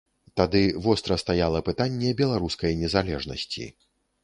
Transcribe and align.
Тады 0.39 0.61
востра 0.85 1.17
стаяла 1.23 1.61
пытанне 1.69 2.15
беларускай 2.23 2.81
незалежнасці. 2.83 3.71